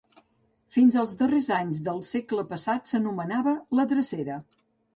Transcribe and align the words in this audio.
Fins 0.77 0.95
als 1.01 1.13
darrers 1.19 1.49
anys 1.59 1.83
del 1.89 2.01
segle 2.09 2.47
passat 2.55 2.89
s'anomenava 2.93 3.57
la 3.81 3.89
Drecera. 3.95 4.43